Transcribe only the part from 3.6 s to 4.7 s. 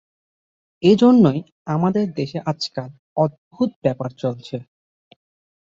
ব্যাপার চলছে।